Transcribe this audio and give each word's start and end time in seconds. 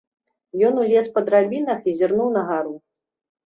Ён 0.69 0.79
узлез 0.83 1.09
па 1.19 1.23
драбінах 1.29 1.79
і 1.93 1.95
зірнуў 2.01 2.35
на 2.41 2.45
гару. 2.51 2.75